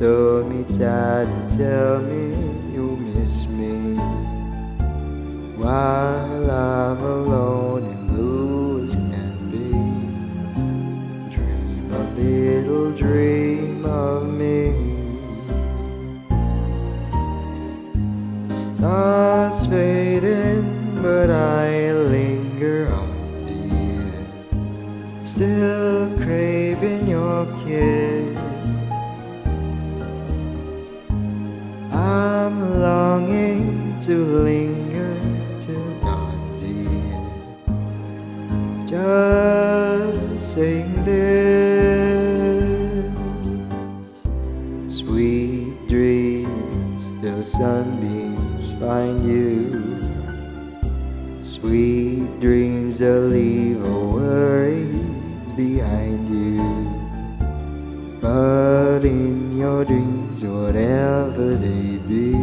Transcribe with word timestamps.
Just 0.00 0.48
me 0.48 0.64
and 1.28 1.46
tell 1.46 2.00
me 2.00 2.32
you 2.72 2.96
miss 2.96 3.46
me. 3.48 3.96
While 5.60 6.50
I'm 6.50 7.04
alone 7.04 7.84
and 7.84 8.08
blue 8.08 8.84
as 8.86 8.94
can 8.96 9.50
be. 9.52 9.72
Dream 11.34 11.92
a 11.92 12.02
little 12.18 12.92
dream 12.92 13.84
of 13.84 14.24
me. 14.24 14.72
Stars 18.48 19.66
fading, 19.66 21.02
but 21.02 21.28
I 21.28 21.92
linger 21.92 22.88
on, 22.88 23.44
the 23.44 23.52
dear. 23.68 25.22
Still 25.22 26.08
craving 26.24 27.06
your 27.06 27.44
kiss. 27.66 28.19
To 34.10 34.18
linger 34.42 35.14
till 35.60 36.00
dawn, 36.00 36.40
dear. 36.58 37.22
Just 38.84 40.54
saying 40.54 41.04
this. 41.04 42.34
Sweet 44.92 45.86
dreams, 45.86 47.12
till 47.20 47.44
sunbeams 47.44 48.72
find 48.80 49.24
you. 49.24 50.00
Sweet 51.40 52.40
dreams 52.40 52.98
that 52.98 53.20
leave 53.30 53.80
all 53.84 54.14
worries 54.14 55.52
behind 55.52 56.28
you. 56.28 56.58
But 58.20 59.04
in 59.04 59.56
your 59.56 59.84
dreams, 59.84 60.42
whatever 60.42 61.54
they 61.54 61.98
be, 62.08 62.39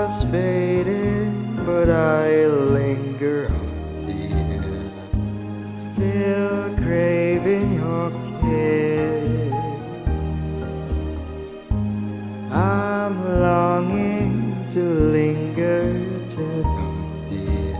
Stars 0.00 0.22
fading, 0.32 1.62
but 1.66 1.90
I 1.90 2.46
linger 2.46 3.48
on, 3.52 4.06
dear. 4.06 4.90
Still 5.76 6.74
craving 6.76 7.74
your 7.74 8.10
kiss. 8.40 9.28
I'm 12.50 13.14
longing 13.42 14.66
to 14.70 14.80
linger 14.80 15.84
till 16.30 16.62
dawn, 16.62 17.26
dear. 17.28 17.76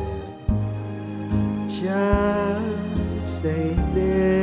Just 1.68 3.42
say 3.42 3.74
this. 3.94 4.39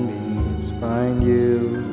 Sunbeams 0.00 0.70
find 0.80 1.22
you. 1.22 1.84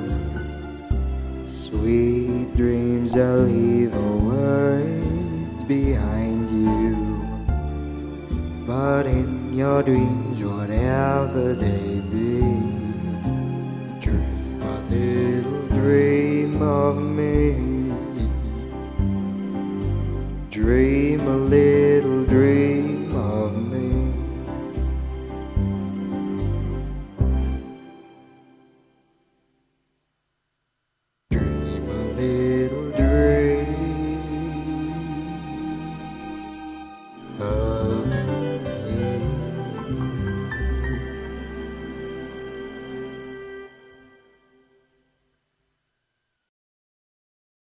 Sweet 1.45 2.55
dreams 2.55 3.13
that 3.13 3.37
leave 3.39 3.93
all 3.93 4.17
worries 4.19 5.63
behind 5.63 6.49
you. 6.49 6.95
But 8.65 9.05
in 9.05 9.53
your 9.53 9.83
dreams, 9.83 10.41
whatever 10.41 11.53
they 11.53 12.01
be, 12.11 12.39
dream 13.99 14.61
a 14.61 14.79
little 14.89 15.67
dream 15.69 16.61
of 16.61 16.97
me. 16.97 17.93
Dream 20.49 21.21
a 21.21 21.37
little 21.37 21.66